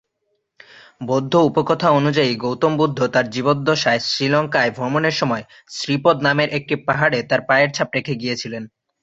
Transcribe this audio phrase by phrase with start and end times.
[1.01, 5.45] বৌদ্ধ উপকথা অনুযায়ী গৌতম বুদ্ধ তার জীবদ্দশায় শ্রীলংকায় ভ্রমনের সময়ে
[5.71, 8.63] "শ্রী পদ" নামের একটা পাহাড়ে তার পায়ের ছাপ রেখে গিয়েছিলেন।